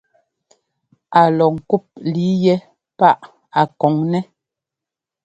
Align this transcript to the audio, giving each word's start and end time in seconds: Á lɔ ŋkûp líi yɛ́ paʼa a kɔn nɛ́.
Á 1.19 1.21
lɔ 1.37 1.45
ŋkûp 1.55 1.83
líi 2.11 2.33
yɛ́ 2.43 2.57
paʼa 2.97 3.13
a 3.59 3.61
kɔn 3.79 3.93
nɛ́. 4.11 4.21